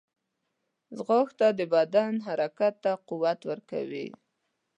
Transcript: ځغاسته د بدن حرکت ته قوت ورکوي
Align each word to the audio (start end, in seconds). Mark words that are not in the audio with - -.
ځغاسته 0.97 1.47
د 1.59 1.61
بدن 1.73 2.11
حرکت 2.27 2.73
ته 2.83 2.91
قوت 3.07 3.39
ورکوي 3.49 4.07